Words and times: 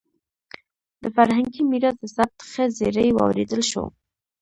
د 1.01 1.03
فرهنګي 1.15 1.61
میراث 1.69 1.95
د 2.01 2.03
ثبت 2.15 2.39
ښه 2.51 2.63
زېری 2.77 3.09
واورېدل 3.13 3.61
شو. 3.71 3.83